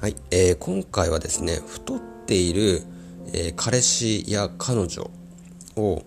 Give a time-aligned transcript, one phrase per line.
[0.00, 2.80] はい、えー、今回はですね太っている、
[3.34, 5.10] えー、彼氏や彼女
[5.76, 6.02] を、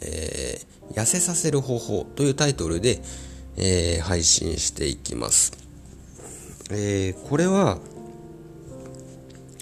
[0.00, 3.00] えー、痩せさせる方法というタイトルで、
[3.56, 5.54] えー、配信していきます、
[6.70, 7.78] え、これは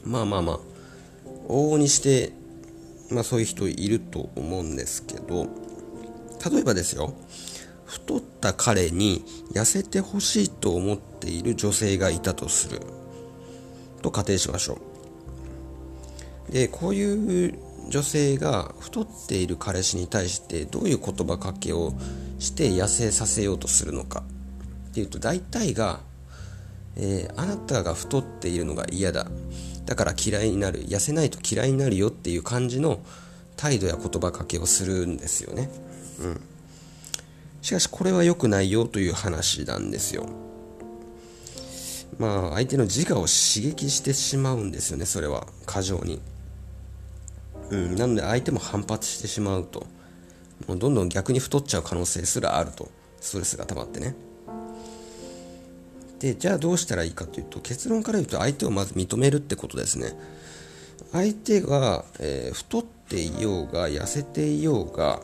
[0.05, 0.61] まあまあまあ
[1.49, 2.33] 往々にして、
[3.11, 5.49] まあ、そういう人いると思うんですけど
[6.53, 7.15] 例えばですよ
[7.87, 9.25] 太った彼に
[9.55, 13.04] 痩せてほしいと思っている女性がいたとする。
[14.05, 14.79] と仮定しましょ
[16.51, 16.53] う。
[16.53, 17.59] でこういう
[17.89, 21.95] 女性が太っている彼氏に対してどういう言葉かけを
[22.39, 24.23] して痩せさせようとするのか。
[24.91, 26.01] っていうと大体が、
[26.97, 29.27] えー、あなたが太っているのが嫌だ。
[29.87, 30.85] だから嫌いになる。
[30.87, 33.01] 痩せないと嫌いになるよっていう感じの
[33.57, 35.71] 態度や言葉かけをするんですよね。
[36.21, 36.41] うん。
[37.63, 40.44] しかしこれは良くないよという話なんですよ。
[42.19, 45.47] まあ相手の自我を刺激してしまうんですよねそれは。
[45.67, 46.21] 過剰に、
[47.71, 49.87] うん、なので相手も反発してしまうと。
[50.69, 52.89] もうどんどん逆に太っちゃう可能性すらあると。
[53.21, 54.15] ストレスが溜まってね。
[56.21, 60.13] でじゃあどうしたらいいかというと結論から言うと相手をまず認めるってことですね。
[61.13, 65.21] 相手が、えー、太っていようが痩せていようが、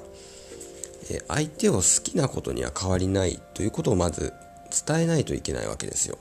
[1.11, 4.33] えー、相手を好きなことには変わりないということをまず
[4.87, 6.19] 伝えないといけないわけですよ。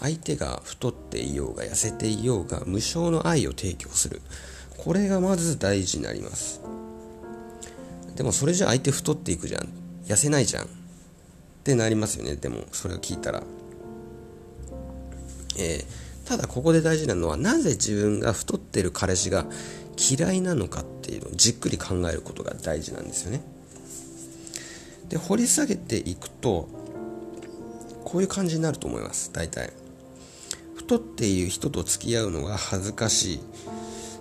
[0.00, 4.20] 相手が太っていようが痩せていようが無償の愛を提供する。
[4.76, 6.60] これがまず大事になります。
[8.16, 9.68] でもそれじゃ相手太っていくじゃん。
[10.06, 10.64] 痩せないじゃん。
[10.64, 10.68] っ
[11.64, 12.36] てなりますよね。
[12.36, 13.42] でもそれを聞いたら。
[15.56, 19.46] えー、ただここで大事なのはなぜ自分が太ってる彼氏が
[19.96, 23.40] 嫌いなのかっていうのをじっくり考えることが大事なんですよね。
[25.08, 26.68] で掘り下げていくと
[28.04, 29.32] こういう感じになると思います。
[29.32, 29.72] 大体。
[30.84, 33.40] 太っている人と付き合うのが恥ずかしい。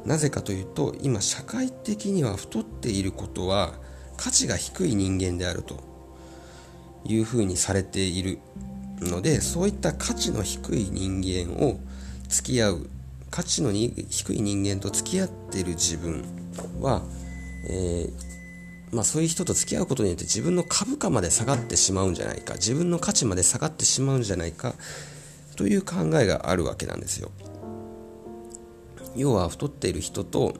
[0.06, 3.74] なぜかというと今社会的には太っていることは
[4.18, 5.82] 価値が低い人間であると
[7.06, 8.40] いうふうにされている
[9.00, 11.80] のでそういった価値の低い人間を
[12.28, 12.90] 付き合う
[13.32, 16.24] 価値の低い人間と付き合っている自分
[16.82, 17.02] は、
[17.70, 24.76] えー、まあ、そういう人と付き合うことによって自分の株価まで下がってしまうんじゃないか自分の価値まで下がってしまうんじゃないか
[25.56, 27.32] という考えがあるわけなんですよ。
[29.16, 30.56] 要は太っている人と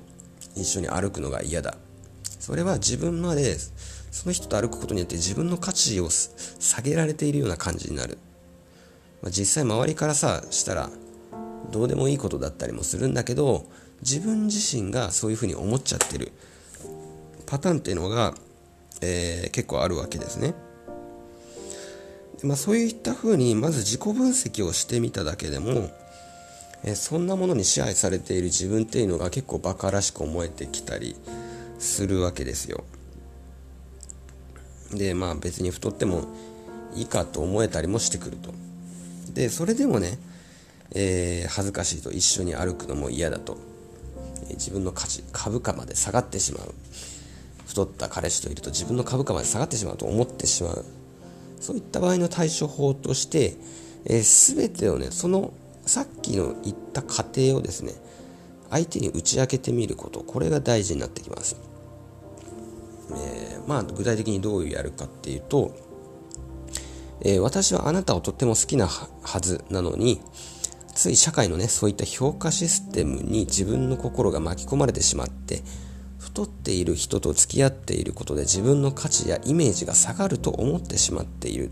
[0.56, 1.76] 一緒に歩くのが嫌だ。
[2.40, 3.58] それは自分まで
[4.12, 8.18] その人と歩くことによって自分の価値を下げられているような感じになる、
[9.22, 10.90] まあ、実際周りからさしたら
[11.72, 13.66] どうでもいいことだったりもするんだけど
[14.02, 16.34] 自分自身がそういうふうに思っちゃってる。
[17.46, 18.34] パターンっていうのが、
[19.02, 20.54] えー、結構あるわけですね。
[22.44, 25.90] まあ、そういったふうにまず自己分析をしてみただけでも、
[26.84, 31.16] えそんなものに支配されている自分っていうのが結構バカらしく思えてきたり
[31.80, 32.84] するわけですよ。
[34.92, 36.26] でまあ別に太っても
[36.94, 38.54] いいかと思えたりもしてくると。
[39.34, 40.20] でそれでもね、
[40.92, 43.58] えー、恥ずかしいと一緒に歩くのも嫌だと、
[44.44, 46.74] えー、自分の価値株価まで下がってしまう。
[47.66, 50.86] 太った彼氏といると自分の株価まで下がってしまうと思ってしまう。
[51.64, 53.56] そういった場合の対処法として、
[54.04, 55.54] えー、全てをねその
[55.86, 57.94] さっきの言った過程をですね
[58.70, 60.22] 相手に打ち明けてみること。
[60.22, 61.56] これが大事になってきます、
[63.12, 65.74] えー、まあ具体的にどうやるかっていうと、
[67.22, 70.20] えー、私はあなたをとっても好きなはずなのに
[70.94, 75.62] つい社会のねそういった評価システムに自分の心が巻き込まれてしまって
[76.34, 81.70] 太っている人と付き合っていることで自分の価値やイメージが下がると思ってしまっている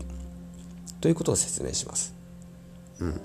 [1.00, 2.14] ということを説明します。
[3.00, 3.20] うん、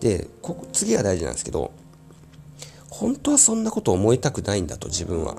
[0.00, 1.70] でここ次が大事なんですけど
[2.88, 5.36] 本当はそんなこと思いたくないんだと自分は。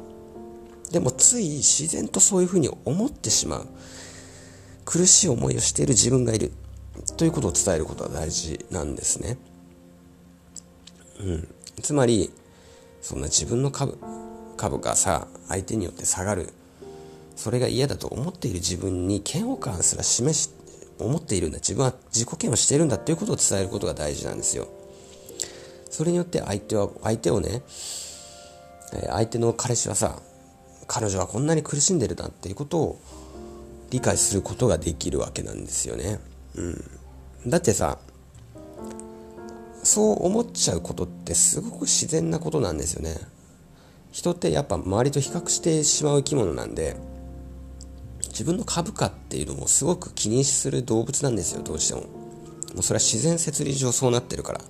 [0.92, 3.68] でもつい自然とそういうふうに思ってしまう
[4.86, 6.54] 苦しい思いをしている自分がいる
[7.18, 9.38] ということを伝えることは大事なんですね。
[11.20, 11.48] うん、
[11.82, 12.32] つまり
[13.02, 13.98] そんな自分の株
[14.58, 16.50] 株がさ相手によって下がる。
[17.36, 20.50] それが嫌だと思っている自分に嫌悪感すら示し
[21.00, 21.60] 思っているんだ。
[21.60, 24.68] 自分は自己嫌悪しているんだということを伝えることが大事なんですよ。
[25.90, 27.62] それによって相手は相手をね
[29.08, 30.20] 相手の彼氏はさ
[30.88, 33.00] 彼女はこんなに苦しんでるなっていうことを
[33.90, 36.20] 理解することができるわけなんですよね。
[36.56, 37.50] うん。
[37.50, 38.00] だってさ
[39.84, 43.16] そう思っちゃうことってすごく自然なことなんですよね。
[44.18, 46.98] 人ってやっぱ周りと比較してしまう生き物なんで
[48.30, 52.02] 自分の株価っていうのもすごく気にする動物なんですよどうしても。
[52.02, 52.08] も
[52.80, 54.62] うそれは自然摂理上そうなってるから。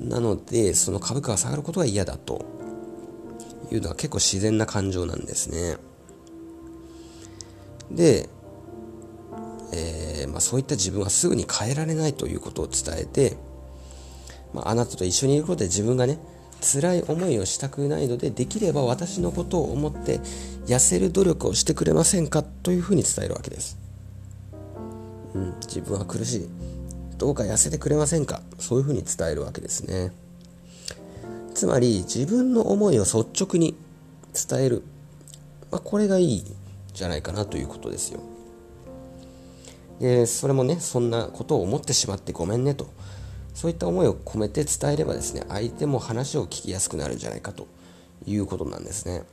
[0.00, 2.42] なのでその株価が下がることが嫌だと。
[3.70, 5.76] いうのは結構自然な感情なんですね。
[7.90, 8.30] で、
[9.74, 13.36] えー、まあ、そういった自分はすぐに変えられないということを伝えて、
[14.54, 16.18] ま、あなたと一緒にいることで自分がね
[16.60, 20.20] 辛い思いをしたくないのでできれば私のことを思って
[20.66, 23.78] 痩せる努力をしてくれませんかというふうに伝えるわけです、
[25.34, 26.48] うん、自分は苦しい。
[27.16, 28.42] どうか痩せてくれませんか？
[28.60, 30.12] そういうふうに伝えるわけですね。
[31.52, 33.76] つまり自分の思いを率直に
[34.32, 34.84] 伝える、
[35.72, 36.44] まあ、これがいい
[36.94, 38.20] じゃないかなということですよ。
[39.98, 42.86] でそれもねそんなことを思ってしまってごめんねと。
[43.58, 47.66] そういった思いを込めて伝えればですね相手も話を聞きやすくなるんじゃないかと
[48.24, 49.24] いうことなんですね。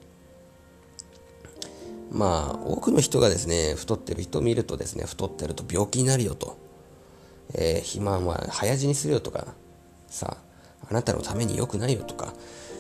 [2.10, 6.58] まあ多くの人がですね太ってる人を見るとですね太ってると病気になるよと。
[7.54, 9.46] えー、肥満は早死にするよとか
[10.08, 10.38] さ
[10.90, 12.34] あなたのために良くないよとか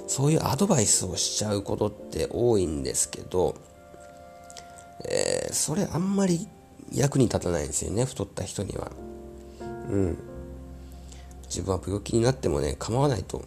[0.07, 3.53] そういうアドバイスをしちゃうことって多いんですけど、
[5.07, 6.47] えー、それあんまり
[6.91, 8.91] 役に立たないんですよね太った人には。
[9.91, 10.34] うん。
[11.45, 13.43] 自分は病気になってもね構わないと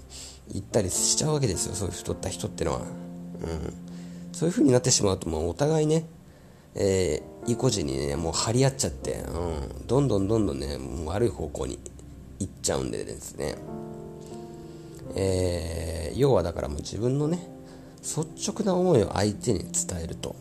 [0.53, 2.87] 言ったりしちゃうわけですよそういう太った人ってのはうん
[4.33, 6.06] そういう風になってしまうともうお互いね
[6.81, 11.79] えー、意固地にね、もう張り合っちゃって、うん、どんどんどんどんね、悪い方向に
[12.39, 13.56] 行っちゃうんでですね、
[15.17, 17.51] えー、要はだからもう自分のね、
[18.01, 20.37] 率直な思いを相手に伝えると。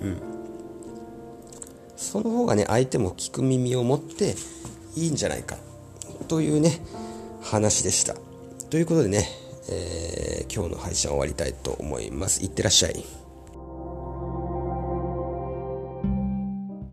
[0.00, 0.22] うん。
[1.96, 4.36] その方がね、相手も聞く耳を持って
[4.94, 5.56] いいんじゃないか。
[6.24, 6.80] というね、
[7.42, 8.14] 話でした。
[8.70, 9.28] ということでね、
[9.70, 12.42] えー、今日の配信は終わりたいと思います。
[12.42, 13.23] いってらっしゃい。